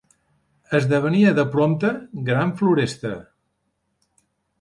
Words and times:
Esdevenia 0.77 1.33
de 1.41 1.45
prompte 1.55 1.91
gran 2.29 2.53
floresta 2.63 3.13